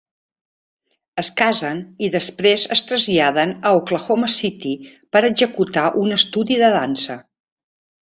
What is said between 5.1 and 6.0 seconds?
per executar